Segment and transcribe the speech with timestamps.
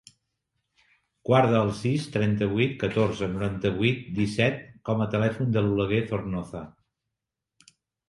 [1.29, 6.67] Guarda el sis, trenta-vuit, catorze, noranta-vuit, disset com a telèfon de l'Oleguer Zornoza.